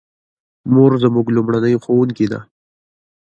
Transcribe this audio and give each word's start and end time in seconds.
مور 0.73 0.91
زموږ 1.03 1.27
لومړنۍ 1.35 1.73
ښوونکې 1.83 2.25
ده 2.31 2.39